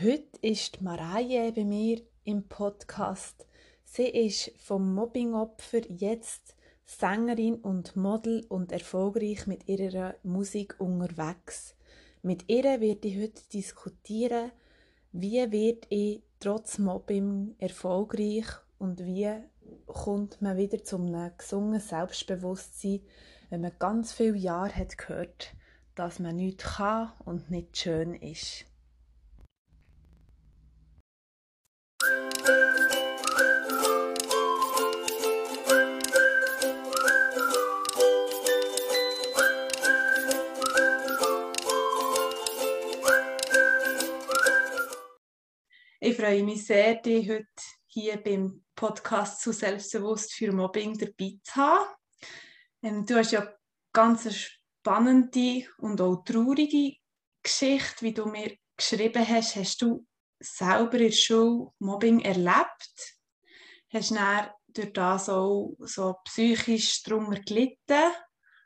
[0.00, 3.44] Heute ist Maraje bei mir im Podcast.
[3.82, 6.54] Sie ist vom Mobbingopfer jetzt
[6.86, 11.74] Sängerin und Model und erfolgreich mit ihrer Musik unterwegs.
[12.22, 14.52] Mit ihr werde ich heute diskutieren,
[15.10, 18.46] wie wird ich trotz Mobbing erfolgreich
[18.78, 19.32] und wie
[19.86, 23.00] kommt man wieder zum gesungenen Selbstbewusstsein,
[23.50, 25.54] wenn man ganz viele Jahre hat gehört,
[25.96, 28.67] dass man nichts kann und nicht schön ist.
[46.18, 47.46] Freue mich sehr, dich heute
[47.86, 51.94] hier beim Podcast zu Selbstbewusst für Mobbing dabei zu haben.
[52.82, 53.48] Ähm, du hast ja
[53.92, 56.96] ganz eine spannende und auch traurige
[57.40, 59.54] Geschichte, wie du mir geschrieben hast.
[59.54, 60.04] Hast du
[60.40, 63.20] selber in der Schule Mobbing erlebt?
[63.92, 68.12] Hast du durch das auch so psychisch darunter gelitten?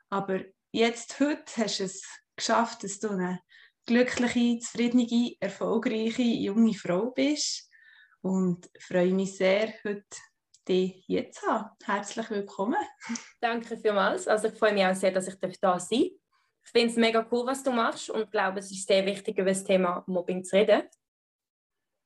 [0.09, 2.03] Aber jetzt, heute, hast du es
[2.35, 3.43] geschafft, dass du eine
[3.87, 7.69] glückliche, zufriedene, erfolgreiche junge Frau bist.
[8.21, 10.05] Und freue mich sehr, heute
[10.69, 11.71] dich hier zu haben.
[11.83, 12.79] Herzlich willkommen.
[13.41, 14.29] Danke vielmals.
[14.29, 15.91] Also ich freue mich auch sehr, dass ich da sein darf.
[15.91, 19.51] Ich finde es mega cool, was du machst und glaube, es ist sehr wichtig, über
[19.51, 20.83] das Thema Mobbing zu reden.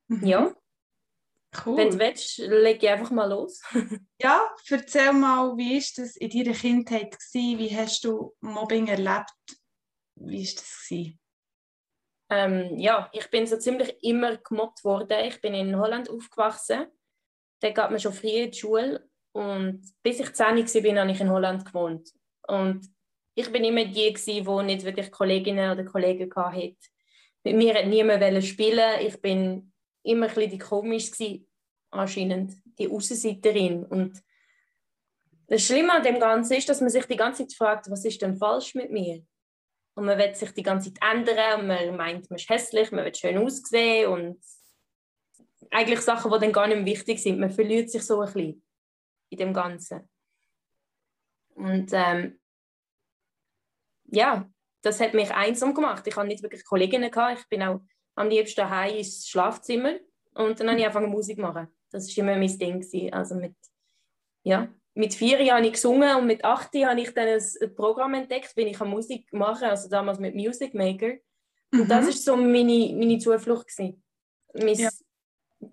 [0.08, 0.26] Mhm.
[0.26, 0.54] Ja.
[1.64, 1.76] Cool.
[1.76, 3.62] Wenn du willst, leg ich einfach mal los.
[4.20, 7.12] ja, erzähl mal, wie war das in deiner Kindheit?
[7.12, 7.58] Gewesen?
[7.58, 9.32] Wie hast du Mobbing erlebt?
[10.16, 10.86] Wie war das?
[10.88, 11.18] Gewesen?
[12.28, 15.24] Ähm, ja, ich bin so ziemlich immer gemobbt worden.
[15.24, 16.86] Ich bin in Holland aufgewachsen.
[17.60, 19.08] Da geht man schon früh in die Schule.
[19.32, 22.10] Und bis ich 10 war, habe ich in Holland gewohnt.
[22.48, 22.88] Und
[23.34, 26.74] ich bin immer die, die nicht wirklich Kolleginnen oder Kollegen hatte.
[27.44, 29.00] Mit mir hat niemand spielen.
[29.00, 31.10] Ich bin immer ein bisschen komisch
[31.90, 33.84] anscheinend, die Außenseiterin.
[33.84, 34.22] Und
[35.48, 38.22] das Schlimme an dem Ganzen ist, dass man sich die ganze Zeit fragt, was ist
[38.22, 39.22] denn falsch mit mir?
[39.96, 43.04] Und man will sich die ganze Zeit ändern und man meint, man ist hässlich, man
[43.04, 44.40] will schön aussehen und
[45.70, 47.40] eigentlich Sachen, die dann gar nicht mehr wichtig sind.
[47.40, 48.62] Man verliert sich so ein bisschen
[49.30, 50.08] in dem Ganzen.
[51.54, 52.38] Und ähm,
[54.04, 54.48] ja,
[54.82, 56.06] das hat mich einsam gemacht.
[56.06, 57.10] Ich hatte nicht wirklich Kolleginnen.
[57.10, 57.40] Gehabt.
[57.40, 57.80] Ich bin auch
[58.16, 59.94] am liebsten daheim ins Schlafzimmer
[60.34, 61.68] und dann habe ich angefangen Musik zu machen.
[61.90, 63.12] Das war immer mein Ding.
[63.14, 63.56] Also mit,
[64.42, 67.74] ja, mit vier Jahren habe ich gesungen und mit acht Jahren habe ich dann ein
[67.74, 71.12] Programm entdeckt, wenn ich Musik mache, also damals mit Music Maker.
[71.72, 71.88] Und mhm.
[71.88, 73.68] das war so meine, meine Zuflucht.
[73.68, 74.02] Gewesen.
[74.54, 74.88] Mein, ja.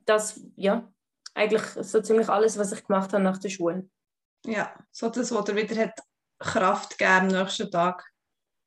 [0.06, 0.91] Das, ja,
[1.33, 3.89] eigentlich so ziemlich alles, was ich gemacht habe nach der Schule.
[4.45, 6.00] Ja, so das, was dir wieder hat
[6.38, 8.06] Kraft gegeben am nächsten Tag.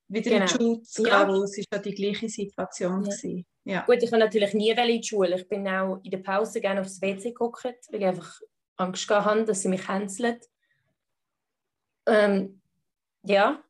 [0.08, 0.44] Wieder genau.
[0.44, 0.68] in die genau.
[0.68, 1.42] Schule zu gehen, ja.
[1.42, 3.42] es ja die gleiche Situation ja.
[3.64, 3.84] ja.
[3.84, 5.36] Gut, ich habe natürlich nie in die Schule.
[5.36, 8.40] Ich bin auch in der Pause gerne aufs WC geguckt, weil ich einfach
[8.76, 10.40] Angst hatte, dass sie mich canceln.
[12.06, 12.60] Ähm,
[13.22, 13.62] ja,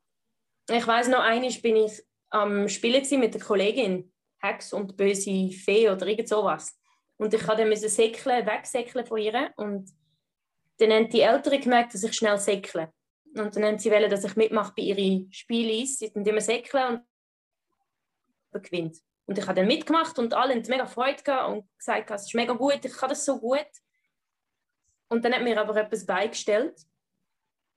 [0.69, 5.89] ich weiß noch, einmal bin ich am Spielen mit der Kollegin, Hex und böse Fee
[5.89, 6.77] oder irgend sowas.
[7.17, 9.51] Und ich musste dann säckeln, wegsäckeln von ihr.
[9.55, 9.89] Und
[10.77, 12.93] dann haben die Eltern gemerkt, dass ich schnell säckle.
[13.35, 15.85] Und dann haben sie wollen, dass ich mitmache bei ihren Spielen.
[15.85, 16.99] Sie sind immer säckeln
[18.51, 18.97] und gewinnt.
[19.25, 22.35] Und ich habe dann mitgemacht und alle haben mega Freude gehabt und gesagt, es ist
[22.35, 23.67] mega gut, ich kann das so gut.
[25.09, 26.77] Und dann hat mir aber etwas beigestellt,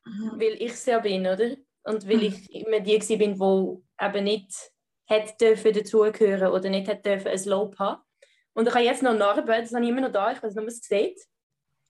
[0.04, 0.32] mhm.
[0.34, 1.56] weil ich ja bin, oder?
[1.84, 2.22] Und weil mhm.
[2.22, 4.72] ich immer die war, bin, die eben nicht
[5.06, 8.02] hätte dürfen dazugehören oder nicht hätte dürfen ein Lob haben.
[8.52, 10.58] Und ich habe jetzt noch Narben, das habe ich immer noch da, ich weiß nicht,
[10.58, 11.20] ob man es sieht.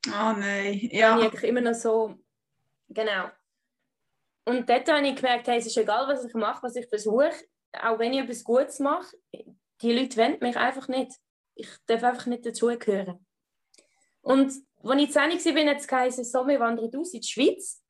[0.06, 1.16] Oh nein, ja.
[1.16, 2.14] Dann habe ich immer noch so,
[2.88, 3.30] genau.
[4.44, 7.32] Und dort habe ich gemerkt, hey, es ist egal, was ich mache, was ich versuche,
[7.72, 9.16] auch wenn ich etwas Gutes mache,
[9.82, 11.12] die Leute wollen mich einfach nicht.
[11.54, 13.24] Ich darf einfach nicht dazugehören.
[14.22, 17.82] Und als ich 10 war, hat es geheißen, so, wir wandern aus in die Schweiz.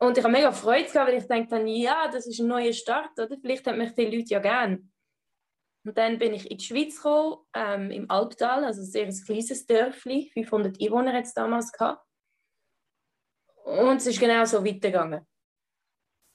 [0.00, 3.18] Und ich habe mega Freude gehabt, weil ich dachte, ja, das ist ein neuer Start,
[3.18, 3.36] oder?
[3.40, 4.92] Vielleicht haben mich die Leute ja gern.
[5.84, 9.66] Und dann bin ich in die Schweiz gekommen, ähm, im Albtal, also ein sehr kleines
[9.66, 12.04] Dörfli, 500 Einwohner hat es damals gehabt.
[13.64, 15.26] Und es ist genau so weitergegangen.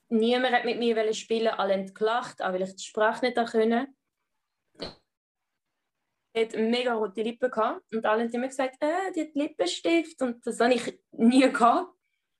[0.09, 3.95] Niemand hat mit mir spielen, alle haben gelacht, auch weil ich die Sprache nicht können
[6.35, 10.45] hat mega rote Lippen gehabt und alle haben immer gesagt, äh, die hat Lippenstift und
[10.45, 11.93] das habe ich nie gehabt.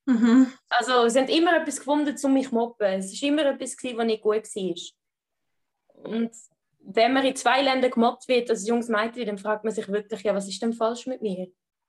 [0.06, 0.52] Mhm.
[0.68, 2.98] Also sie haben immer etwas gefunden, um mich zu mobben.
[2.98, 6.12] Es war immer etwas, was nicht gut war.
[6.12, 6.32] Und
[6.80, 10.22] wenn man in zwei Ländern gemobbt wird, als junges Mädchen, dann fragt man sich wirklich,
[10.22, 11.48] ja, was ist denn falsch mit mir?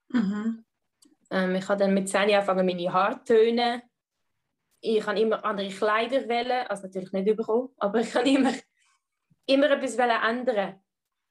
[0.09, 0.63] Mhm.
[1.31, 3.81] Ähm, ich habe dann mit 10 Jahren angefangen, meine Haare zu tönen.
[4.79, 8.53] Ich habe immer andere Kleider wählen, also natürlich nicht bekommen, aber ich habe immer,
[9.47, 10.79] immer etwas ändern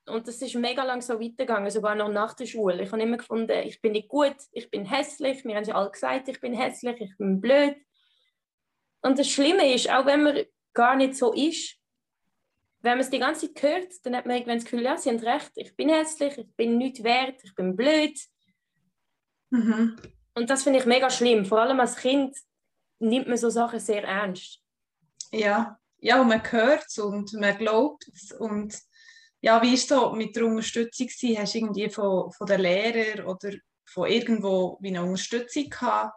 [0.07, 2.83] Und das ist mega lang so weitergegangen, sogar noch nach der Schule.
[2.83, 5.45] Ich habe immer gefunden, ich bin nicht gut, ich bin hässlich.
[5.45, 7.77] Mir haben ja alle gesagt, ich bin hässlich, ich bin blöd.
[9.01, 11.79] Und das Schlimme ist, auch wenn man gar nicht so ist,
[12.81, 15.09] wenn man es die ganze Zeit hört, dann hat man irgendwann das Gefühl, ja, sie
[15.09, 18.19] haben recht, ich bin hässlich, ich bin nicht wert, ich bin blöd.
[19.49, 19.97] Mhm.
[20.35, 21.47] Und das finde ich mega schlimm.
[21.47, 22.37] Vor allem als Kind
[22.99, 24.61] nimmt man so Sachen sehr ernst.
[25.33, 28.33] Ja, ja und man hört es und man glaubt es.
[28.33, 28.79] Und
[29.45, 31.39] ja, wie ist so mit der Unterstützung gewesen?
[31.39, 33.51] Hast du irgendwie von, von den Lehrern oder
[33.85, 36.15] von irgendwo wie eine Unterstützung gehabt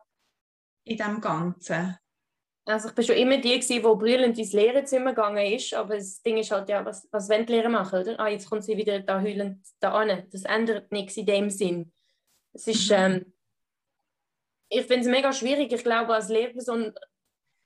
[0.86, 1.98] in dem Ganzen?
[2.64, 6.38] Also ich war schon immer die, die brüllend ins Lehrerzimmer gegangen ist, aber das Ding
[6.38, 8.18] ist halt, ja, was, was wollen die Lehrer machen, oder?
[8.18, 10.26] Ah, jetzt kommt sie wieder da heulend da an.
[10.32, 11.92] Das ändert nichts in dem Sinn.
[12.54, 12.96] Es ist, mhm.
[12.96, 13.34] ähm,
[14.70, 15.74] ich finde es mega schwierig.
[15.74, 16.94] Ich glaube, als Lehrperson,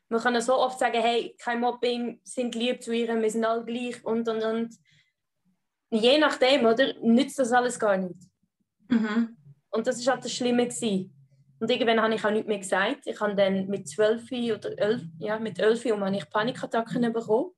[0.09, 3.45] man kann ja so oft sagen, hey, kein Mobbing, sind lieb zu ihr, wir sind
[3.45, 4.75] alle gleich und, und, und.
[5.91, 8.19] Je nachdem, oder, nützt das alles gar nicht.
[8.87, 9.37] Mhm.
[9.69, 10.65] Und das war halt das Schlimme.
[10.65, 11.13] Gewesen.
[11.59, 13.05] Und irgendwann habe ich auch nichts mehr gesagt.
[13.05, 17.51] Ich habe dann mit 12 oder 11, ja, mit 11 um habe ich Panikattacken bekommen.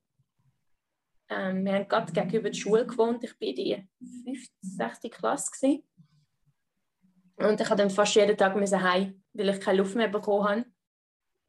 [1.30, 3.24] Ähm, wir haben gerade gegenüber der Schule gewohnt.
[3.24, 3.86] Ich war in der
[4.24, 5.00] 5., 6.
[5.10, 5.50] Klasse.
[5.52, 5.84] Gewesen.
[7.36, 10.64] Und ich musste dann fast jeden Tag heim, weil ich keine Luft mehr bekommen habe.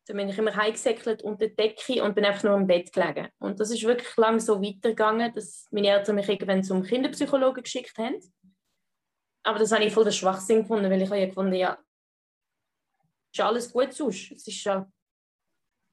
[0.08, 3.28] Dann bin ich immer heimgesäckelt unter der Decke und bin einfach nur im Bett gelegen.
[3.40, 7.98] Und das ist wirklich lange so weitergegangen, dass meine Eltern mich irgendwann zum Kinderpsychologen geschickt
[7.98, 8.20] haben.
[9.44, 11.78] Aber das habe ich voll der Schwachsinn gefunden, weil ich habe ja gefunden, ja,
[13.34, 14.32] ist alles gut sonst.
[14.32, 14.88] Es ist ja,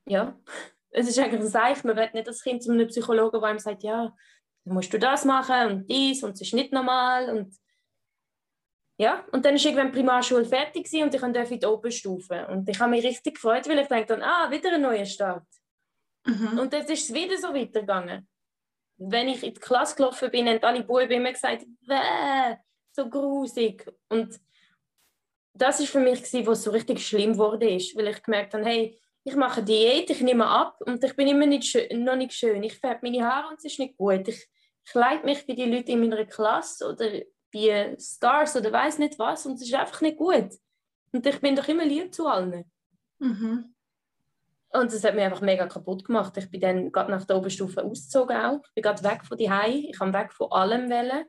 [0.09, 0.38] ja,
[0.91, 1.82] es ist eigentlich das Eich.
[1.85, 4.14] Man will nicht das Kind zu einem Psychologen, der ihm sagt, ja,
[4.64, 7.56] dann musst du das machen und dies und es ist nicht normal und
[8.98, 12.46] ja, und dann war irgendwann die Primarschule fertig und ich durfte in die Oberstufe.
[12.48, 15.46] Und ich habe mich richtig gefreut, weil ich dachte ah, wieder ein neuer Start.
[16.26, 16.58] Mhm.
[16.58, 18.28] Und jetzt ist es wieder so weitergegangen.
[18.98, 22.58] Wenn ich in die Klasse gelaufen bin, haben alle Buben immer gesagt, Wäh,
[22.92, 23.90] so grusig.
[24.08, 24.38] Und
[25.54, 28.64] das ist für mich wo es so richtig schlimm wurde ist, weil ich gemerkt habe,
[28.64, 32.32] hey, ich mache Diät, ich nehme ab und ich bin immer nicht schön, noch nicht
[32.32, 32.62] schön.
[32.62, 34.26] Ich färbe meine Haare und es ist nicht gut.
[34.26, 34.48] Ich
[34.84, 37.10] kleide mich wie die Leute in meiner Klasse oder
[37.52, 40.50] wie Stars oder weiß nicht was und es ist einfach nicht gut.
[41.12, 42.70] Und ich bin doch immer lieb zu allen.
[43.19, 43.75] Mhm.
[44.75, 46.34] Und das hat mich einfach mega kaputt gemacht.
[46.38, 48.60] Ich bin dann gerade nach der Oberstufe ausgezogen auch.
[48.64, 49.44] Ich bin gerade weg von die
[49.88, 51.26] Ich habe weg von allem wollen.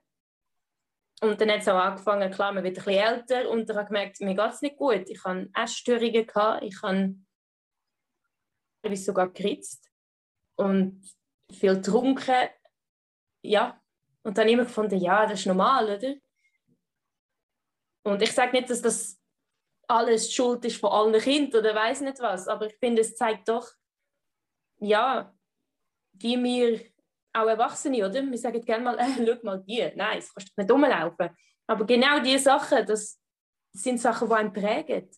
[1.21, 3.87] Und dann hat es auch angefangen, klar, man wird ein bisschen älter und ich habe
[3.87, 5.03] gemerkt, mir geht es nicht gut.
[5.07, 7.15] Ich hatte Essstörungen, gehabt, ich habe
[8.95, 9.89] sogar geritzt
[10.55, 11.01] und
[11.51, 12.49] viel getrunken.
[13.41, 13.81] Ja,
[14.23, 16.15] und dann immer gefunden, ja, das ist normal, oder?
[18.03, 19.19] Und ich sage nicht, dass das
[19.87, 23.47] alles Schuld ist von allen Kindern oder weiß nicht was, aber ich finde, es zeigt
[23.49, 23.69] doch,
[24.79, 25.33] ja,
[26.13, 26.81] wie wir
[27.33, 28.23] auch Erwachsene, oder?
[28.23, 31.29] Wir sagen gerne mal, äh, schau mal die, nein, das kannst du nicht rumlaufen.
[31.67, 33.19] Aber genau diese Sachen, das
[33.73, 35.09] sind Sachen, die einen prägen.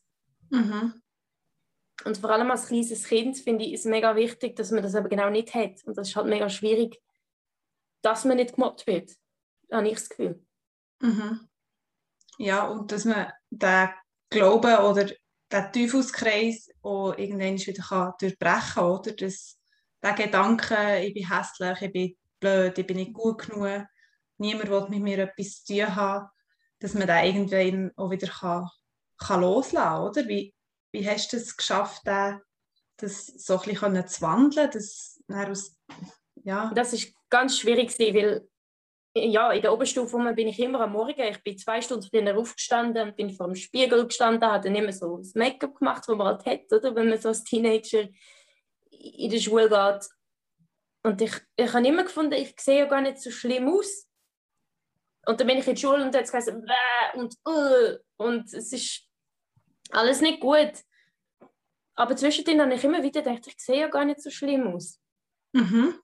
[0.49, 1.01] Mhm.
[2.03, 5.09] Und vor allem als kleines Kind finde ich es mega wichtig, dass man das aber
[5.09, 5.83] genau nicht hat.
[5.85, 7.01] Und das ist halt mega schwierig,
[8.05, 9.11] dass man nicht gemobbt wird,
[9.71, 10.45] habe ich das Gefühl.
[11.01, 11.47] Mhm.
[12.37, 13.89] Ja, und dass man den
[14.29, 15.09] Glauben oder
[15.51, 19.11] den Teufelskreis auch irgendwann wieder kann durchbrechen kann, oder?
[19.13, 19.59] Dass
[20.03, 23.85] der Gedanke, ich bin hässlich, ich bin blöd, ich bin nicht gut genug,
[24.37, 26.27] niemand will mit mir etwas zu tun haben,
[26.79, 28.69] dass man den irgendwann auch wieder kann,
[29.17, 30.27] kann loslassen kann, oder?
[30.27, 30.53] Wie,
[30.91, 32.39] wie hast du es geschafft, den,
[32.97, 35.75] das so ein bisschen zu wandeln, das aus,
[36.45, 36.71] ja.
[36.73, 38.47] Das ist ganz schwierig, weil
[39.17, 43.09] ja, in der Oberstufe bin ich immer am Morgen, ich bin zwei Stunden früher aufgestanden
[43.09, 46.27] und bin vor dem Spiegel gestanden, habe dann immer so das Make-up gemacht, das man
[46.27, 46.95] halt hat, oder?
[46.95, 48.07] wenn man so als Teenager
[48.91, 50.09] in die Schule geht.
[51.03, 54.07] Und ich, ich habe immer gefunden, ich sehe ja gar nicht so schlimm aus.
[55.25, 56.55] Und dann bin ich in die Schule und jetzt gesagt,
[57.15, 59.07] und uh, und es ist
[59.91, 60.73] alles nicht gut.
[61.95, 64.99] Aber zwischendrin habe ich immer wieder gedacht, ich sehe ja gar nicht so schlimm aus.
[65.53, 65.99] Mhm.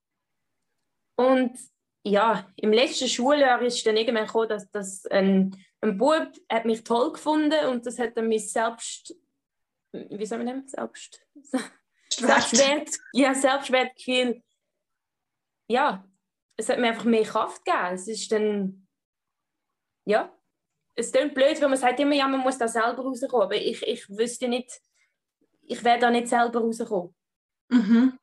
[1.22, 1.58] Und
[2.04, 6.84] ja, im letzten Schuljahr ist dann irgendwann gekommen, dass, dass ein, ein Bub hat mich
[6.84, 9.16] toll gefunden und das hat dann mich selbst,
[9.92, 11.24] wie soll man nennen, selbst,
[12.12, 14.42] Selbstwert, ja, Selbstwertgefühl,
[15.68, 16.06] ja,
[16.58, 17.94] es hat mir einfach mehr Kraft gegeben.
[17.94, 18.88] Es ist dann,
[20.06, 20.36] ja,
[20.96, 23.82] es klingt blöd, wenn man sagt immer, ja, man muss da selber rauskommen, aber ich,
[23.84, 24.82] ich wüsste nicht,
[25.62, 27.16] ich werde da nicht selber rauskommen.
[27.70, 28.20] Mhm.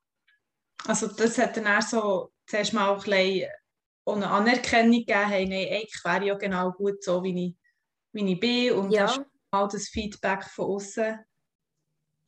[0.87, 3.45] Also das hat dann auch so zuerst mal auch ein
[4.05, 7.57] eine Anerkennung gegeben, hey, nein, ich wäre ja genau gut so, wie ich,
[8.13, 9.03] wie ich bin und ja.
[9.03, 11.19] hast mal das Feedback von außen.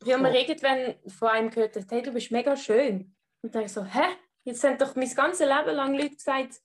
[0.03, 3.15] Ja, man irgendwann von einem gehört, hey, du bist mega schön.
[3.41, 4.15] Und dann ich so, hä?
[4.43, 6.61] Jetzt haben doch mein ganzes Leben lang Leute gesagt,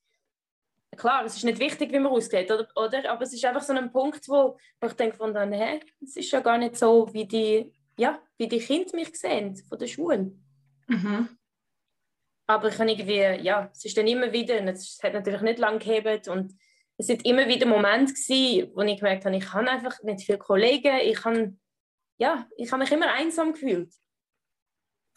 [0.90, 2.68] klar klar, es ist nicht wichtig, wie man aussieht, oder?
[2.74, 3.10] oder?
[3.10, 6.16] Aber es ist einfach so ein Punkt, wo, wo ich denke von dann, hä, es
[6.16, 9.86] ist ja gar nicht so, wie die, ja, wie die Kinder mich sehen von der
[9.86, 10.32] Schule.
[10.86, 11.28] Mhm.
[12.46, 15.58] Aber ich habe irgendwie, ja, es ist dann immer wieder, und es hat natürlich nicht
[15.58, 16.54] lange gehebt und
[16.96, 20.38] es sind immer wieder Momente gewesen, wo ich gemerkt habe, ich habe einfach nicht viele
[20.38, 21.56] Kollegen, ich habe,
[22.18, 23.92] ja, ich habe mich immer einsam gefühlt.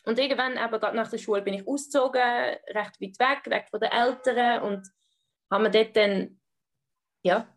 [0.06, 3.80] Und irgendwann, eben gerade nach der Schule, bin ich ausgezogen, recht weit weg, weg von
[3.80, 4.88] den Eltern und
[5.52, 6.40] haben wir dort dann,
[7.24, 7.48] ja,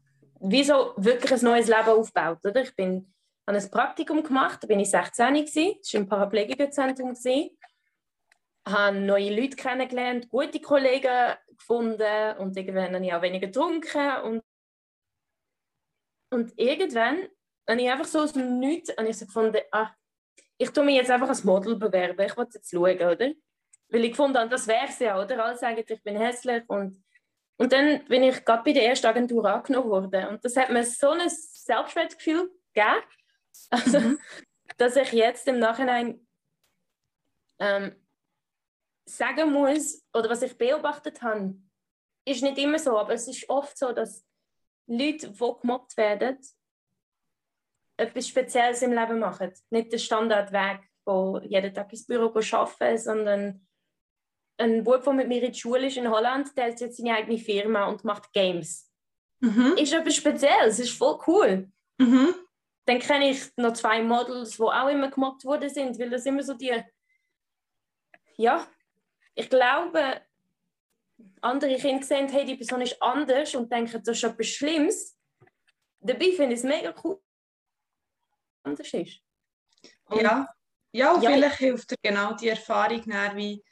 [0.41, 2.63] wie so wirklich ein neues Leben aufgebaut, oder?
[2.63, 3.13] Ich bin
[3.47, 7.57] habe ein Praktikum gemacht, da bin ich 16 gewesen, das war im Paraplegikerzentrum gewesen,
[8.67, 14.43] habe neue Leute kennengelernt, gute Kollegen gefunden und irgendwann habe ich auch weniger getrunken und,
[16.31, 17.29] und irgendwann
[17.69, 19.91] habe ich einfach so aus dem Nichts habe ich so gefunden, ah,
[20.59, 23.33] ich tue mich jetzt einfach als Model bewerben, ich wollte jetzt schauen, oder?
[23.89, 25.45] Weil ich gefunden habe, das wäre es ja, oder?
[25.45, 27.03] Alle sagen, ich bin hässlich und
[27.63, 30.27] und dann bin ich gerade bei der ersten Agentur angenommen worden.
[30.27, 33.05] Und das hat mir so ein Selbstwertgefühl gegeben,
[33.71, 33.99] also,
[34.79, 36.27] dass ich jetzt im Nachhinein
[37.61, 37.95] ähm,
[39.05, 41.55] sagen muss, oder was ich beobachtet habe,
[42.25, 44.25] ist nicht immer so, aber es ist oft so, dass
[44.87, 46.39] Leute, die gemobbt werden,
[47.97, 49.53] etwas Spezielles im Leben machen.
[49.71, 53.67] Nicht den Standardweg, wo jeden Tag ins Büro arbeiten, sondern
[54.59, 57.17] ein Bub, der mit mir in der Schule ist in Holland, der hat jetzt seine
[57.17, 58.91] eigene Firma und macht Games.
[59.41, 59.75] Mhm.
[59.77, 61.71] Ist etwas Spezielles, ist voll cool.
[61.99, 62.35] Mhm.
[62.87, 66.43] Dann kenne ich noch zwei Models, die auch immer gemobbt worden sind, weil das immer
[66.43, 66.83] so die,
[68.37, 68.67] ja,
[69.35, 70.21] ich glaube,
[71.41, 75.17] andere Kinder sehen, hey, die Person ist anders und denken, das ist etwas Schlimmes.
[76.01, 77.21] Dabei finde ich es mega cool,
[78.65, 79.21] anders ist.
[80.07, 80.47] Und ja,
[80.93, 83.63] ja, und ja, vielleicht hilft dir genau die Erfahrung nach, wie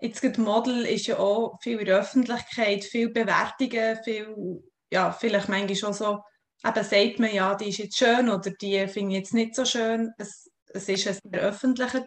[0.00, 5.48] jetzt das Model ist ja auch viel in der Öffentlichkeit, viel Bewertungen, viel, ja, vielleicht
[5.48, 6.22] manchmal schon so,
[6.64, 9.64] eben sagt man ja, die ist jetzt schön oder die finde ich jetzt nicht so
[9.64, 10.12] schön.
[10.18, 12.06] Es, es ist ein sehr öffentlicher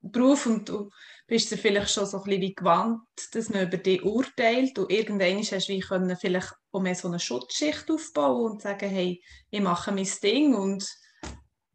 [0.00, 0.90] Beruf und du
[1.26, 3.02] bist dir vielleicht schon so ein bisschen wie gewandt,
[3.32, 7.08] dass man über dich urteilt und irgendwann hast du wie können vielleicht auch mehr so
[7.08, 10.86] eine Schutzschicht aufbauen und sagen, hey, ich mache mein Ding und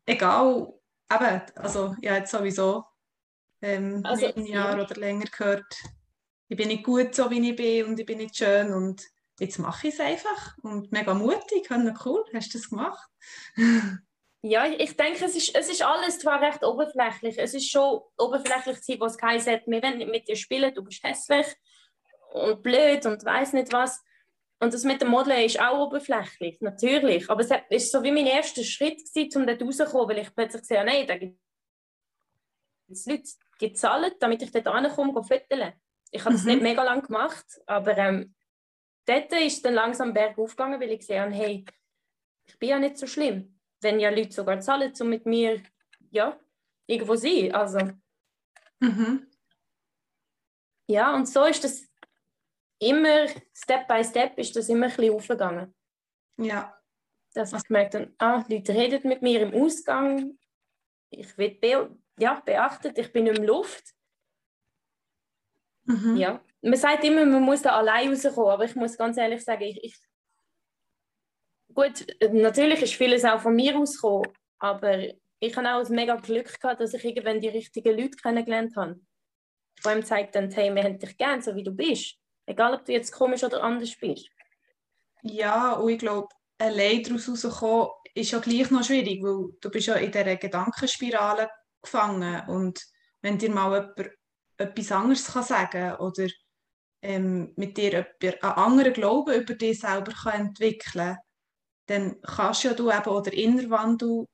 [0.06, 0.74] egal,
[1.12, 2.86] eben, also ich habe jetzt sowieso
[3.62, 4.84] ähm, also, ein Jahr ja.
[4.84, 5.76] oder länger gehört,
[6.48, 9.04] ich bin nicht gut so, wie ich bin und ich bin nicht schön und
[9.40, 11.70] jetzt mache ich es einfach und mega mutig,
[12.06, 13.10] cool, hast du das gemacht?
[14.46, 17.38] Ja, ich denke, es ist, es ist alles zwar recht oberflächlich.
[17.38, 20.84] Es ist schon oberflächlich sein, was geheißen hat, wir wollen nicht mit dir spielen, du
[20.84, 21.48] bist hässlich
[22.34, 24.04] und blöd und weiß nicht was.
[24.60, 27.30] Und das mit dem Modeln ist auch oberflächlich, natürlich.
[27.30, 30.62] Aber es war so wie mein erster Schritt, gewesen, um dort rauszukommen, weil ich plötzlich
[30.64, 31.40] gesehen habe, nein, da gibt
[32.90, 33.30] es Leute,
[33.62, 35.72] die zahlen, damit ich dort ankomme, und fotografieren.
[36.12, 36.50] Ich habe das mhm.
[36.52, 38.36] nicht mega lange gemacht, aber ähm,
[39.06, 41.66] dort ist dann langsam bergauf gegangen, weil ich gesehen habe, hey,
[42.46, 43.53] ich bin ja nicht so schlimm
[43.84, 45.62] wenn ja Leute sogar zahlen, um mit mir
[46.12, 46.40] ja,
[46.88, 47.54] irgendwo sein.
[47.54, 47.80] Also.
[48.80, 49.28] Mhm.
[50.88, 51.88] Ja, und so ist das
[52.80, 55.76] immer, Step by Step, ist das immer ein bisschen aufgegangen.
[56.38, 56.78] Ja.
[57.34, 60.38] Dass ich gemerkt habe, ah, Leute reden mit mir im Ausgang,
[61.10, 63.94] ich werde be ja, beachtet, ich bin im Luft.
[65.86, 66.16] Mhm.
[66.16, 66.44] Ja.
[66.62, 69.84] Man sagt immer, man muss da allein rauskommen, aber ich muss ganz ehrlich sagen, ich,
[69.84, 70.00] ich
[71.74, 74.28] gut, natürlich ist vieles auch von mir ausgekommen,
[74.60, 75.04] aber
[75.40, 79.00] ich habe auch ein mega Glück gehabt, dass ich irgendwann die richtigen Leute kennengelernt habe.
[79.84, 82.16] Die einem zeigt dann, hey, wir haben dich gern, so wie du bist.
[82.46, 84.30] Egal, ob du jetzt komisch oder anders bist.
[85.24, 89.88] Ja, und ich glaube, allein daraus rauszukommen, ist ja gleich noch schwierig, weil du bist
[89.88, 91.50] ja in dieser Gedankenspirale
[91.82, 92.82] gefangen und
[93.22, 94.14] wenn dir mal jemand
[94.58, 96.28] etwas anderes kann sagen oder
[97.02, 101.18] ähm, mit dir einen anderen Glauben über dich selber kann entwickeln kann,
[101.88, 104.26] dann kannst ja du eben den Innerwandel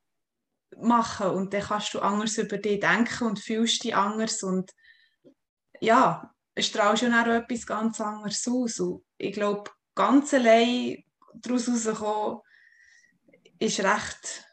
[0.77, 4.71] machen und dann kannst du anders über dich denken und fühlst dich anders und
[5.81, 8.79] ja, es strahlst ja auch etwas ganz anderes aus.
[8.79, 11.03] Und ich glaube, ganz allein
[11.33, 12.39] daraus herauszukommen,
[13.59, 14.45] ist recht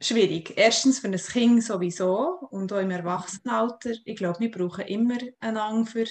[0.00, 0.52] schwierig.
[0.56, 3.92] Erstens für ein Kind sowieso und auch im Erwachsenenalter.
[4.04, 6.06] Ich glaube, wir brauchen immer einander für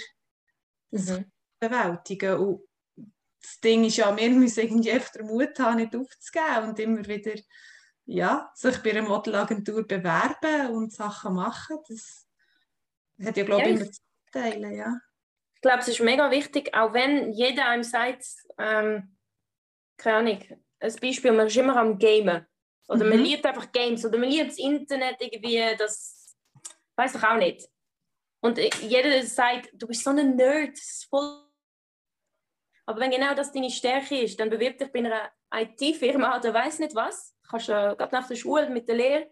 [0.91, 1.31] das mhm.
[1.59, 2.37] Bewältigen.
[2.37, 2.61] Und
[3.43, 7.05] das Ding ist ja, wir müssen irgendwie einfach den Mut haben, nicht aufzugeben und immer
[7.05, 7.33] wieder
[8.05, 11.77] ja, sich bei einer Modelagentur bewerben und Sachen machen.
[11.87, 12.27] Das
[13.23, 13.85] hat ja, glaube ich, immer
[14.31, 14.99] Vorteile, ja.
[15.55, 18.25] Ich glaube, es ist mega wichtig, auch wenn jeder einem sagt,
[18.57, 19.15] ähm,
[19.97, 20.43] keine Ahnung,
[20.79, 22.45] ein Beispiel, man ist immer am Gamen.
[22.87, 23.09] Oder mhm.
[23.09, 26.35] man liebt einfach Games oder man liebt das Internet irgendwie, das
[26.95, 27.69] weiß ich auch nicht.
[28.41, 31.42] Und jeder sagt, du bist so ein Nerd, das ist voll
[32.85, 36.79] Aber wenn genau das deine Stärke ist, dann bewirb dich bei einer IT-Firma oder weiß
[36.79, 37.33] nicht was.
[37.43, 39.31] Du kannst äh, gerade nach der Schule mit der Lehre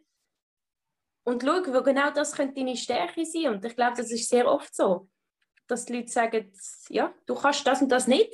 [1.24, 3.48] und schau, wo genau das könnte deine Stärke sein.
[3.48, 5.10] Und ich glaube, das ist sehr oft so,
[5.68, 6.52] dass die Leute sagen,
[6.90, 8.34] ja, du kannst das und das nicht.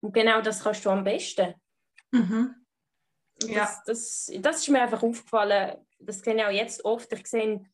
[0.00, 1.54] Und genau das kannst du am besten.
[2.10, 2.54] Mhm.
[3.44, 3.64] Ja.
[3.64, 5.84] Das, das, das ist mir einfach aufgefallen.
[5.98, 7.12] Das sehe ich auch jetzt oft.
[7.12, 7.64] Ich sehe,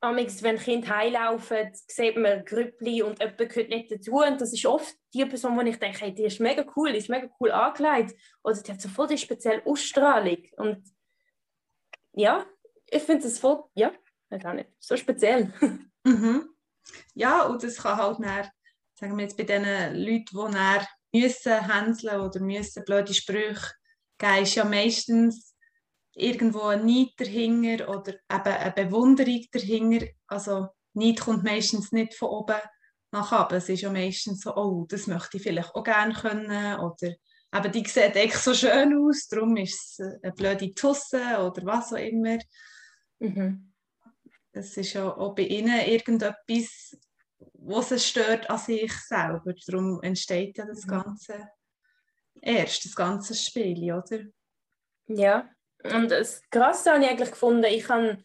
[0.00, 4.16] wenn Kinder heilaufen, sieht man Grüppli und jemand gehört nicht dazu.
[4.16, 6.98] Und das ist oft die Person, wo ich denke, hey, die ist mega cool, die
[6.98, 8.14] ist mega cool angelegt.
[8.42, 10.38] Oder die hat sofort eine spezielle Ausstrahlung.
[10.56, 10.84] Und
[12.12, 12.46] ja,
[12.86, 13.92] ich finde das voll, ja,
[14.40, 15.52] gar nicht, so speziell.
[16.06, 16.50] Mhm.
[17.14, 18.48] Ja, und das kann halt dann,
[18.94, 19.64] sagen wir jetzt bei den
[19.96, 23.72] Leuten, die dann müssen hänseln oder müssen blöde Sprüche
[24.16, 25.55] geben, ist ja meistens
[26.16, 30.06] irgendwo ein Neid dahinter oder eben eine Bewunderung dahinter.
[30.26, 32.60] Also Neid kommt meistens nicht von oben
[33.12, 33.56] nach oben.
[33.56, 37.14] Es ist ja meistens so, oh, das möchte ich vielleicht auch gerne können oder
[37.54, 41.92] eben, die sieht echt so schön aus, darum ist es eine blöde Tusse oder was
[41.92, 42.38] auch immer.
[43.18, 43.72] Mhm.
[44.52, 46.96] Das ist ja auch bei ihnen irgendetwas,
[47.52, 49.52] was sie stört an sich selber.
[49.66, 50.90] Darum entsteht ja das mhm.
[50.90, 51.48] Ganze
[52.40, 54.20] erst, das ganze Spiel, oder?
[55.08, 55.48] Ja,
[55.94, 58.18] und das Krasse habe ich eigentlich gefunden, ich habe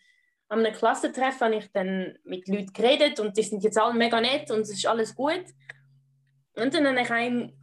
[0.49, 4.19] an einem Klassentreffen habe ich dann mit Leuten geredet und die sind jetzt alle mega
[4.19, 5.45] nett und es ist alles gut.
[6.55, 7.57] Und dann habe ich einem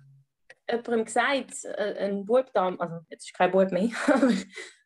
[0.71, 4.33] jemandem gesagt, äh, ein Bub da, also jetzt ist kein Bub mehr, aber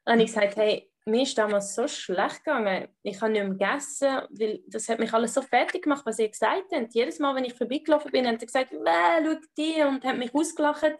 [0.06, 2.88] habe ich gesagt, hey, mir ist damals so schlecht gegangen.
[3.02, 6.28] Ich habe nicht mehr gegessen, weil das hat mich alles so fertig gemacht, was ihr
[6.28, 6.94] gesagt habt.
[6.94, 10.96] Jedes Mal, wenn ich vorbeigelaufen bin, hat er gesagt, schau die und hat mich ausgelacht.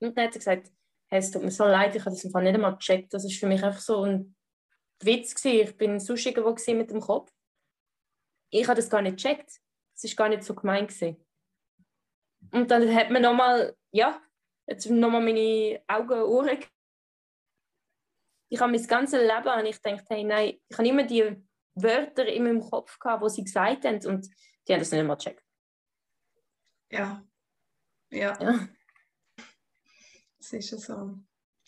[0.00, 0.72] Und dann hat er gesagt,
[1.10, 3.12] hey, es tut mir so leid, ich habe das einfach nicht einmal gecheckt.
[3.12, 4.36] Das war für mich einfach so ein
[5.02, 5.34] Witz.
[5.34, 5.68] Gewesen.
[5.68, 7.32] Ich bin sonst irgendwo mit dem Kopf.
[8.50, 9.50] Ich habe das gar nicht gecheckt.
[9.94, 10.86] Es war gar nicht so gemein.
[10.86, 11.16] Gewesen.
[12.52, 14.20] Und dann hat man nochmal, ja,
[14.66, 16.58] jetzt nochmal meine Augen und Ohren
[18.52, 21.36] ich habe mein ganzes Leben und ich dachte, hey, nein, ich habe immer die
[21.74, 24.28] Wörter in meinem Kopf gehabt, die sie gesagt haben und
[24.66, 25.44] die haben das nicht mal gecheckt.
[26.90, 27.24] Ja.
[28.10, 28.36] Ja.
[28.40, 28.68] ja.
[30.50, 31.18] Das ist ja so.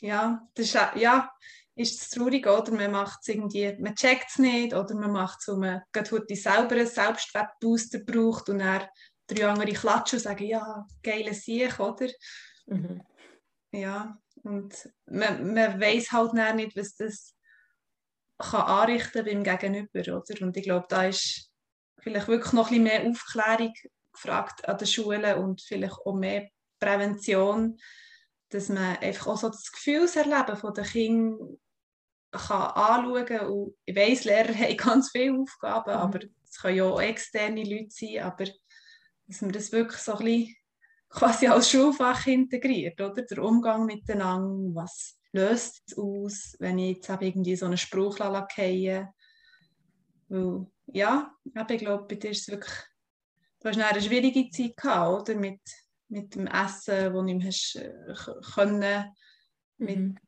[0.00, 1.32] Ja, das ist, ja,
[1.76, 2.72] ist es traurig, oder?
[2.72, 6.36] Man macht es irgendwie, man checkt es nicht oder man macht es, so, man heute
[6.36, 8.88] selber einen Selbstwertbooster braucht und dann
[9.28, 12.08] drei andere klatschen und sagen, ja, geile Sieg, oder?
[12.66, 13.02] Mhm.
[13.70, 17.34] Ja, und man, man weiß halt nicht, was das
[18.38, 20.42] kann anrichten beim Gegenüber, oder?
[20.42, 21.48] Und ich glaube, da ist
[22.00, 23.74] vielleicht wirklich noch ein bisschen mehr Aufklärung
[24.12, 26.48] gefragt an den Schulen und vielleicht auch mehr
[26.80, 27.78] Prävention,
[28.52, 31.58] dass man einfach auch so das Gefühlserleben von den Kindern
[32.30, 33.46] kann anschauen kann.
[33.46, 35.96] Und ich weiss, Lehrer haben ganz viele Aufgaben, mhm.
[35.96, 38.44] aber es können ja auch externe Leute sein, aber
[39.26, 40.56] dass man das wirklich so ein bisschen
[41.08, 43.22] quasi als Schulfach integriert, oder?
[43.22, 48.46] Der Umgang miteinander, was löst es aus, wenn ich jetzt irgendwie so einen Spruch fallen
[50.28, 52.74] Weil, ja, ich glaube, bei dir ist es wirklich,
[53.60, 55.38] du hast eine schwierige Zeit gehabt, oder?
[55.38, 55.60] Mit,
[56.12, 58.14] mit dem Essen, das du nicht hast äh,
[58.54, 59.16] können,
[59.78, 60.18] mit, mhm.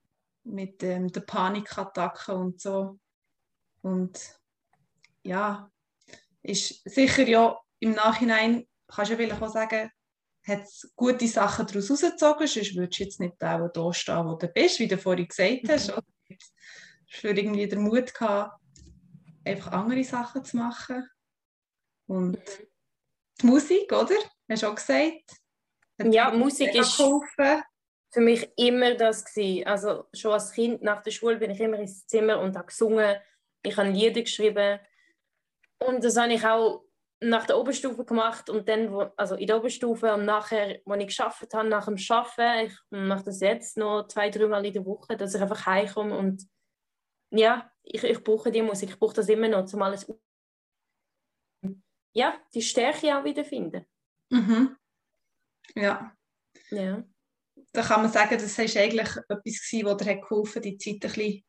[0.44, 2.99] mit ähm, der Panikattacke und so.
[3.83, 4.18] Und
[5.23, 5.70] ja,
[6.42, 9.90] ist sicher ja im Nachhinein, kannst du ja vielleicht auch sagen,
[10.47, 10.66] hat
[10.97, 14.79] gute Sachen daraus herausgezogen, sonst würdest du jetzt nicht auch hier stehen, wo du bist,
[14.79, 15.88] wie du vorhin gesagt hast.
[15.88, 15.94] Mhm.
[15.94, 16.55] Du hast
[17.09, 18.59] für irgendwie den Mut gehabt,
[19.44, 21.07] einfach andere Sachen zu machen.
[22.07, 22.66] Und mhm.
[23.42, 24.16] die Musik, oder?
[24.49, 25.44] Hast du auch gesagt?
[26.03, 27.63] Ja, Musik ist geholfen.
[28.13, 29.67] für mich immer das gewesen.
[29.67, 33.17] Also schon als Kind nach der Schule bin ich immer ins Zimmer und habe gesungen.
[33.63, 34.81] Ich habe Lieder geschrieben.
[35.79, 36.85] Und das habe ich auch
[37.21, 41.55] nach der Oberstufe gemacht und dann, also in der Oberstufe und nachher, als ich geschafft
[41.55, 45.35] habe, nach dem Arbeiten, ich mache das jetzt noch zwei, dreimal in der Woche, dass
[45.35, 46.47] ich einfach heimkomme und
[47.31, 50.07] ja, ich, ich brauche die Musik, ich brauche das immer noch, um alles
[52.15, 53.85] ja, die Stärke auch wiederfinden.
[54.31, 54.77] Mhm.
[55.74, 56.12] Ja.
[56.70, 57.05] Ja.
[57.72, 60.94] Da kann man sagen, das war eigentlich etwas, gewesen, das dir geholfen hat, die Zeit
[60.94, 61.44] ein bisschen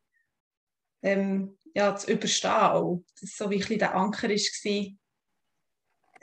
[1.02, 2.50] ähm, ja, zu überstehen.
[2.50, 3.04] Auch.
[3.20, 4.96] Das so wie ein der Anker war,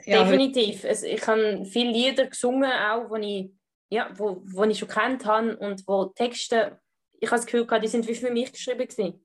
[0.06, 0.84] ja, Definitiv.
[0.84, 3.50] Es, ich habe viele Lieder gesungen, auch wo ich,
[3.88, 6.80] ja, wo, wo ich schon kennt habe und wo Texte,
[7.20, 9.24] ich habe das Gefühl gehabt, die sind wie für mich geschrieben gewesen.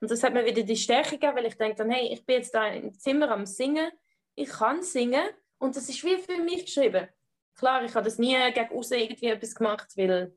[0.00, 2.36] Und das hat mir wieder die Stärke gegeben, weil ich denke dann, hey, ich bin
[2.36, 3.90] jetzt da im Zimmer am Singen,
[4.34, 5.28] ich kann singen
[5.58, 7.08] und das ist wie für mich geschrieben.
[7.56, 10.34] Klar, ich habe das nie gegen außen irgendwie etwas gemacht, weil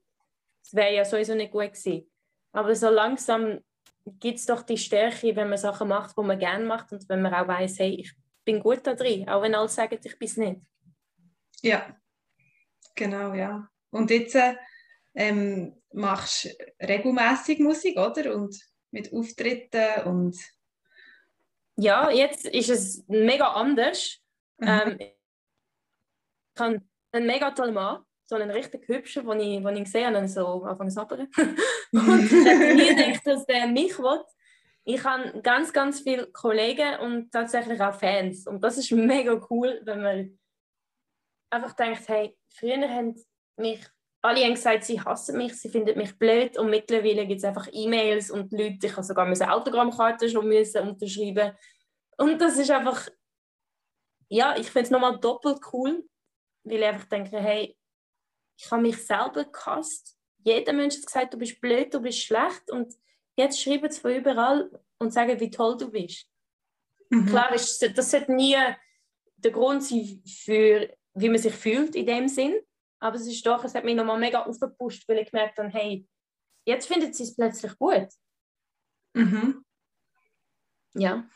[0.64, 2.10] es wäre ja sowieso nicht gut gewesen.
[2.52, 3.60] Aber so langsam
[4.06, 7.22] gibt es doch die Stärke, wenn man Sachen macht, die man gerne macht und wenn
[7.22, 10.28] man auch weiß, hey, ich bin gut da drin, auch wenn alle sagen, ich bin
[10.28, 10.62] es nicht.
[11.62, 11.96] Ja,
[12.96, 13.68] Genau, ja.
[13.92, 14.38] Und jetzt
[15.16, 16.50] ähm, machst du
[16.86, 18.36] regelmäßig Musik, oder?
[18.36, 18.58] Und
[18.92, 20.38] mit Auftritten und...
[21.76, 24.20] Ja, jetzt ist es mega anders.
[24.58, 24.68] Mhm.
[24.68, 26.82] Ähm, ich habe
[27.14, 30.64] einen mega tollen Mann, so einen richtig hübschen, den ich, den ich gesehen habe, so
[30.64, 31.28] anfangen zu sabbern.
[31.92, 34.24] und ich hätte nie gedacht, dass der mich will.
[34.86, 38.48] Ich habe ganz, ganz viele Kollegen und tatsächlich auch Fans.
[38.48, 40.40] Und das ist mega cool, wenn man
[41.50, 43.16] einfach denkt, hey, früher haben
[43.58, 43.80] mich
[44.24, 47.68] alle haben gesagt, sie hassen mich, sie finden mich blöd und mittlerweile gibt es einfach
[47.72, 51.52] E-Mails und Leute, ich habe sogar meine Autogrammkarte schon müssen unterschreiben
[52.18, 53.10] und das ist einfach,
[54.30, 56.08] ja, ich finde es nochmal doppelt cool,
[56.64, 57.78] weil ich einfach denke, hey,
[58.58, 60.18] ich habe mich selber gehasst.
[60.40, 62.94] Jeder Mensch hat gesagt, du bist blöd, du bist schlecht und
[63.36, 66.28] jetzt schreiben sie von überall und sagen, wie toll du bist.
[67.10, 67.26] Mhm.
[67.28, 68.58] Klar, ist, das sollte nie
[69.38, 72.60] der Grund sein, für, wie man sich fühlt in dem Sinn,
[73.00, 76.08] aber es ist doch, es hat mich nochmal mega aufgepusht, weil ich gemerkt habe, hey,
[76.66, 78.08] jetzt findet sie es plötzlich gut.
[79.14, 79.66] Mhm.
[80.94, 81.28] Ja.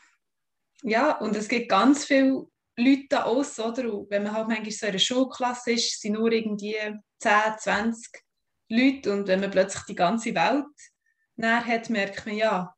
[0.82, 2.46] Ja, und es gibt ganz viele
[2.78, 3.92] Leute da aus, oder?
[3.92, 6.76] Und wenn man halt manchmal so in einer Schulklasse ist, sind nur irgendwie
[7.20, 8.22] 10, 20
[8.70, 10.64] Leute und wenn man plötzlich die ganze Welt
[11.36, 12.74] näher hat, merkt man, ja,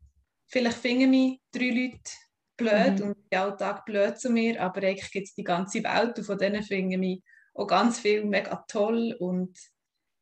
[0.49, 2.11] vielleicht finden mich drei Leute
[2.57, 3.09] blöd mhm.
[3.09, 6.39] und im Alltag blöd zu mir, aber eigentlich gibt es die ganze Welt und von
[6.39, 7.23] denen finden mich
[7.55, 9.59] auch ganz viel mega toll und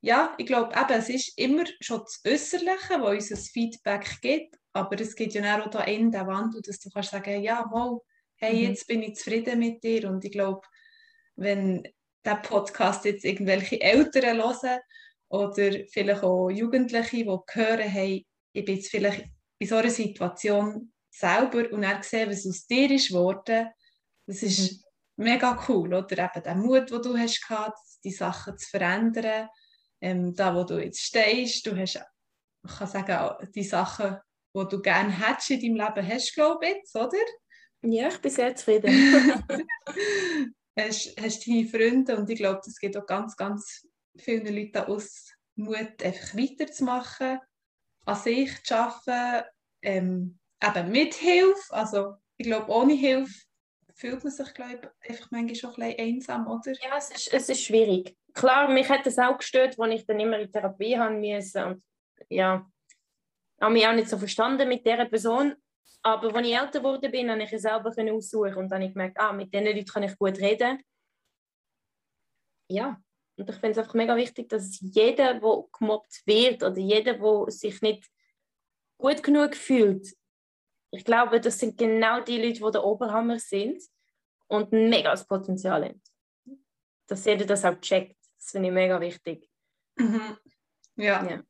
[0.00, 4.56] ja, ich glaube eben, es ist immer schon das Äußerliche, das uns das Feedback gibt,
[4.72, 7.98] aber es gibt ja auch da in der Wandel, dass du kannst sagen, ja, mal,
[8.38, 8.70] hey, mhm.
[8.70, 10.66] jetzt bin ich zufrieden mit dir und ich glaube,
[11.36, 11.86] wenn
[12.24, 14.80] der Podcast jetzt irgendwelche Eltern hören
[15.28, 19.26] oder vielleicht auch Jugendliche, die hören, hey, ich bin jetzt vielleicht
[19.58, 23.68] in so einer Situation selber und er sehen, was aus dir ist geworden,
[24.26, 26.18] das ist mhm mega cool, oder?
[26.18, 29.48] Eben der Mut, den du hast gehabt, die Sachen zu verändern,
[30.00, 34.16] ähm, da, wo du jetzt stehst, du hast, ich kann sagen, die Sachen,
[34.54, 37.18] die du gerne hättest in deinem Leben, hast du, glaube ich, jetzt, oder?
[37.82, 38.90] Ja, ich bin sehr zufrieden.
[40.76, 43.86] hast, hast deine Freunde und ich glaube, es gibt auch ganz, ganz
[44.16, 47.38] vielen Leuten aus Mut, einfach weiterzumachen,
[48.04, 49.48] an sich zu arbeiten,
[49.82, 53.34] ähm, eben mit Hilfe, also ich glaube, ohne Hilfe
[53.94, 56.72] fühlt man sich, glaube ich, einfach manchmal schon ein bisschen einsam, oder?
[56.72, 58.16] Ja, es ist, es ist schwierig.
[58.32, 61.82] Klar, mich hat es auch gestört, als ich dann immer in Therapie haben musste und
[62.28, 62.70] ja,
[63.60, 65.54] habe mich auch nicht so verstanden mit dieser Person.
[66.02, 68.92] Aber als ich älter geworden bin, habe ich es selber aussuchen und dann habe ich
[68.92, 70.82] gemerkt, ah, mit diesen Leuten kann ich gut reden.
[72.70, 73.00] Ja,
[73.36, 77.50] und ich finde es einfach mega wichtig, dass jeder, der gemobbt wird oder jeder, der
[77.50, 78.08] sich nicht
[78.98, 80.14] gut genug fühlt,
[80.90, 83.82] ich glaube, das sind genau die Leute, die der Oberhammer sind
[84.46, 86.02] und ein mega Potenzial haben.
[87.06, 88.16] Dass jeder das auch checkt.
[88.38, 89.50] Das finde ich mega wichtig.
[89.96, 90.38] Mhm.
[90.96, 91.28] Ja.
[91.28, 91.42] ja.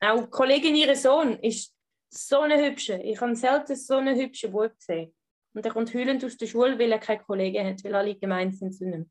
[0.00, 1.75] Auch Kollegin, ihr Sohn, ist
[2.10, 3.00] so eine hübsche.
[3.02, 5.14] Ich habe selten so einen hübschen Bub gesehen.
[5.54, 8.56] Und er kommt heulend aus der Schule, weil er keine Kollegen hat, weil alle gemeint
[8.56, 9.10] sind zu ihm.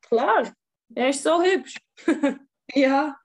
[0.00, 0.54] Klar,
[0.94, 1.76] er ist so hübsch.
[2.74, 3.16] ja.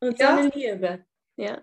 [0.00, 0.36] Und so ja.
[0.36, 1.06] eine Liebe.
[1.36, 1.62] Ja.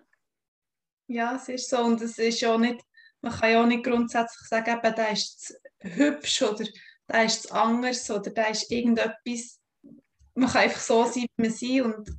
[1.08, 1.84] Ja, es ist so.
[1.84, 2.82] Und es ist ja nicht,
[3.22, 6.66] man kann ja auch nicht grundsätzlich sagen, eben, der ist hübsch oder
[7.10, 9.62] der ist anders oder der ist irgendetwas.
[10.34, 12.10] Man kann einfach so sein, wie man sein und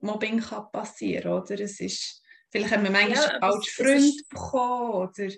[0.00, 1.58] Mobbing kann passieren, oder?
[1.60, 2.22] Es ist,
[2.54, 5.28] vielleicht haben wir manchmal ja, falsch Freund bekommen, oder...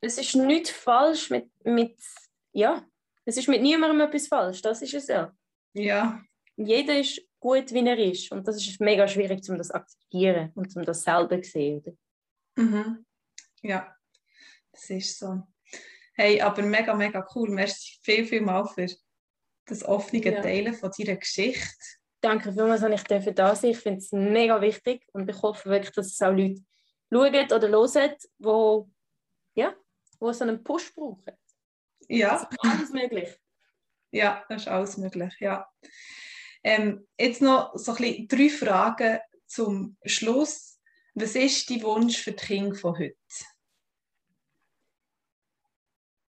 [0.00, 1.98] Es ist nichts falsch mit, mit...
[2.52, 2.84] Ja,
[3.26, 5.36] es ist mit niemandem etwas falsch, das ist es ja.
[5.74, 6.22] Ja.
[6.56, 10.52] Jeder ist gut, wie er ist und das ist mega schwierig, um das zu akzeptieren
[10.54, 11.92] und um das selber zu sehen, oder?
[12.56, 13.04] Mhm.
[13.62, 13.94] Ja,
[14.72, 15.42] das ist so.
[16.14, 17.50] Hey, aber mega, mega cool.
[17.50, 18.86] Merci viel, viel mal für
[19.66, 20.40] das offene ja.
[20.40, 21.95] Teilen von deiner Geschichte.
[22.20, 25.94] Danke vielmals, dass ich da sein Ich finde es mega wichtig und ich hoffe wirklich,
[25.94, 26.64] dass es auch Leute
[27.12, 28.90] schauen oder hören, wo,
[29.54, 29.74] ja,
[30.18, 31.36] wo so einen Push brauchen.
[32.08, 32.30] Ja.
[32.38, 33.38] Das ist alles möglich.
[34.10, 35.68] Ja, das ist alles möglich, ja.
[36.62, 40.80] Ähm, jetzt noch so ein bisschen drei Fragen zum Schluss.
[41.14, 43.16] Was ist dein Wunsch für die Kinder von heute?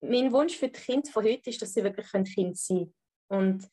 [0.00, 2.92] Mein Wunsch für die Kinder von heute ist, dass sie wirklich Kind sein
[3.28, 3.46] können.
[3.46, 3.70] Und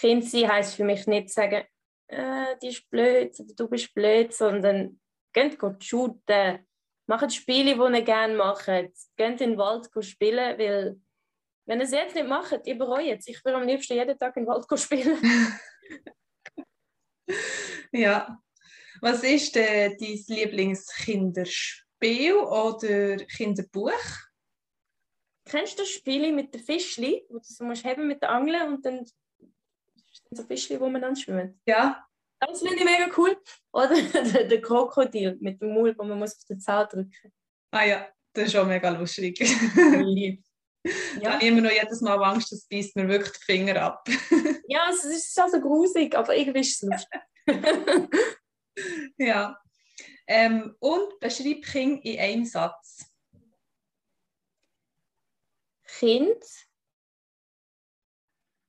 [0.00, 1.64] Kind sein heisst für mich nicht sagen,
[2.08, 5.00] äh, die ist blöd oder du bist blöd, sondern
[5.32, 6.66] geht shooten,
[7.06, 11.00] macht Spiele, die ihr gerne macht, geht in den Wald spielen, weil
[11.66, 13.28] wenn ihr es jetzt nicht macht, ihr bereut es.
[13.28, 15.18] Ich würde am liebsten jeden Tag in den Wald spielen.
[17.92, 18.38] ja,
[19.00, 23.92] was ist denn dein Lieblingskinderspiel oder Kinderbuch?
[25.46, 28.66] Kennst du das Spiel mit den Fischli, wo du so musst haben mit der Angel
[28.66, 29.04] und dann
[30.36, 31.58] so Fischchen, wo man dann schwimmt.
[31.66, 32.06] Ja.
[32.40, 33.36] Das finde ich mega cool.
[33.72, 33.94] Oder
[34.32, 37.32] der, der Krokodil mit dem Maul, wo man muss auf den Zahn drücken
[37.70, 39.38] Ah ja, das ist auch mega lustig.
[40.84, 41.32] Da ja.
[41.32, 44.06] habe ich immer noch jedes Mal Angst, das beißt mir wirklich die Finger ab.
[44.68, 47.20] ja, es ist also grusig, aber irgendwie ist es lustig.
[49.16, 49.58] ja.
[50.26, 53.10] Ähm, und beschreib King in einem Satz.
[55.86, 56.44] Kind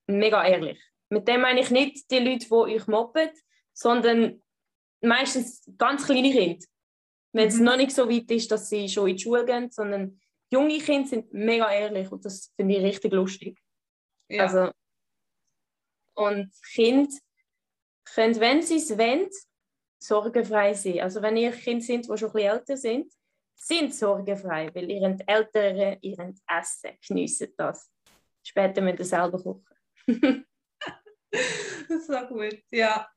[0.07, 0.81] mega ehrlich.
[1.09, 3.29] Mit dem meine ich nicht die Leute, die euch mobben,
[3.73, 4.41] sondern
[5.01, 6.65] meistens ganz kleine Kinder.
[7.33, 7.63] Wenn es Mhm.
[7.65, 10.19] noch nicht so weit ist, dass sie schon in die Schule gehen, sondern
[10.51, 13.59] junge Kinder sind mega ehrlich und das finde ich richtig lustig.
[14.29, 14.43] Ja.
[14.43, 14.71] Also,
[16.15, 17.13] und Kinder
[18.13, 19.29] können, wenn sie es wollen,
[20.01, 21.01] sorgenfrei sein.
[21.01, 23.13] Also wenn ihr Kinder sind, die schon ein bisschen älter sind,
[23.55, 27.91] sind sorgenfrei, weil ihre Eltern ihr Essen geniessen das.
[28.43, 29.65] Später müssen sie selber kochen.
[32.07, 33.07] so gut, ja.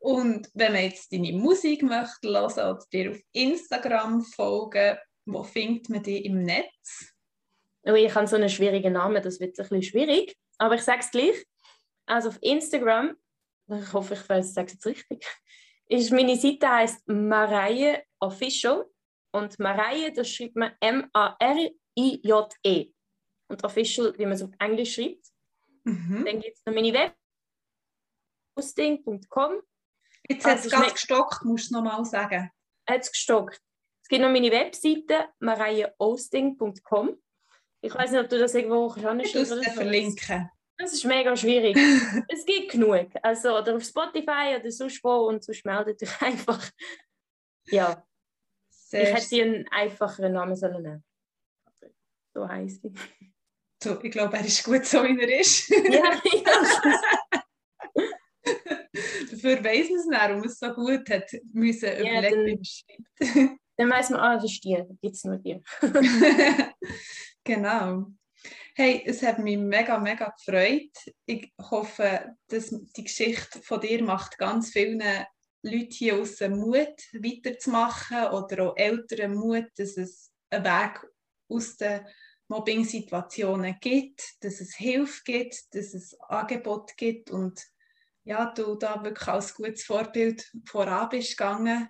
[0.00, 5.88] Und wenn man jetzt deine Musik möchte hören oder dir auf Instagram folgen, wo findet
[5.88, 7.12] man dich im Netz?
[7.82, 11.00] Oh, ich habe so einen schwierigen Namen, das wird ein bisschen schwierig, aber ich sage
[11.00, 11.44] es gleich.
[12.06, 13.16] Also auf Instagram,
[13.68, 15.26] ich hoffe, ich weiß, sage es jetzt richtig,
[15.88, 18.86] ist meine Seite heißt Mareie Official
[19.32, 21.72] und Mareie, das schreibt man M-A-R-I-J-E
[23.48, 25.26] und Official, wie man es auf Englisch schreibt.
[25.84, 26.24] Mhm.
[26.24, 27.14] Dann gibt es noch meine Web
[28.58, 29.62] hosting.com
[30.28, 32.50] Jetzt hat es Also, ganz schmeckt- gestockt, musst du es nochmal sagen.
[32.88, 33.60] hat es gestockt.
[34.02, 37.16] Es gibt noch meine Webseite mareieosting.com.
[37.80, 39.34] Ich weiß nicht, ob du das irgendwo Ich kannst.
[39.34, 40.50] muss es verlinken.
[40.76, 41.76] Das ist mega schwierig.
[42.28, 43.08] es gibt genug.
[43.22, 46.70] Also, oder auf Spotify oder sonst wo und sonst meldet euch einfach.
[47.66, 48.04] Ja,
[48.70, 51.04] Sehr ich hätte dir einen einfacheren Namen sollen nehmen.
[52.34, 52.92] So heisst sie.
[53.82, 55.68] so, ich glaube, er ist gut so, wie er ist.
[55.68, 56.20] ja, ja.
[59.48, 62.62] Dafür weiss man es nicht, warum es so gut hat müssen Ja, überlegen,
[63.18, 63.58] dann-.
[63.76, 64.86] Dann weiss man, ah, das ist dir.
[65.00, 65.62] Gibt es nur dir.
[67.44, 68.06] genau.
[68.74, 70.90] Hey, es hat mich mega, mega gefreut.
[71.26, 75.02] Ich hoffe, dass die Geschichte von dir macht ganz vielen
[75.62, 81.00] Leuten hier aus Mut, weiterzumachen oder auch Eltern Mut, dass es einen Weg
[81.48, 82.06] aus den
[82.48, 87.60] Mobbing-Situationen gibt, dass es Hilfe gibt, dass es Angebot gibt und
[88.28, 91.88] ja, du da wirklich als gutes Vorbild voran bist gegangen